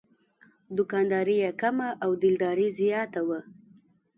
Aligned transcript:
دوکانداري 0.77 1.35
یې 1.43 1.51
کمه 1.61 1.87
او 2.03 2.11
دلداري 2.21 2.67
زیاته 2.79 3.21
وه. 3.27 3.39